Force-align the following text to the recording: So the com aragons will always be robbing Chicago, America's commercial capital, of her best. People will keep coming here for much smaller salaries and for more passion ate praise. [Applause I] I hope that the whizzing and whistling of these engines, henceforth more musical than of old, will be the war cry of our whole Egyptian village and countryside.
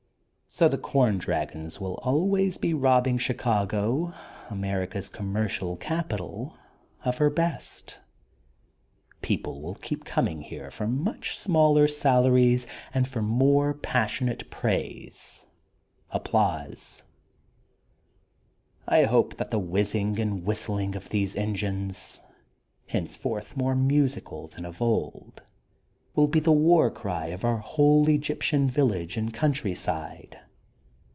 So 0.53 0.67
the 0.67 0.77
com 0.77 1.21
aragons 1.21 1.79
will 1.79 1.93
always 2.03 2.57
be 2.57 2.73
robbing 2.73 3.17
Chicago, 3.19 4.13
America's 4.49 5.07
commercial 5.07 5.77
capital, 5.77 6.57
of 7.05 7.19
her 7.19 7.29
best. 7.29 7.99
People 9.21 9.61
will 9.61 9.75
keep 9.75 10.03
coming 10.03 10.41
here 10.41 10.69
for 10.69 10.87
much 10.87 11.37
smaller 11.37 11.87
salaries 11.87 12.67
and 12.93 13.07
for 13.07 13.21
more 13.21 13.73
passion 13.73 14.27
ate 14.27 14.51
praise. 14.51 15.45
[Applause 16.11 17.03
I] 18.89 19.03
I 19.03 19.05
hope 19.05 19.37
that 19.37 19.51
the 19.51 19.57
whizzing 19.57 20.19
and 20.19 20.43
whistling 20.43 20.97
of 20.97 21.07
these 21.11 21.33
engines, 21.33 22.19
henceforth 22.87 23.55
more 23.55 23.73
musical 23.73 24.47
than 24.49 24.65
of 24.65 24.81
old, 24.81 25.43
will 26.13 26.27
be 26.27 26.41
the 26.41 26.51
war 26.51 26.91
cry 26.91 27.27
of 27.27 27.45
our 27.45 27.59
whole 27.59 28.09
Egyptian 28.09 28.69
village 28.69 29.15
and 29.15 29.33
countryside. 29.33 30.37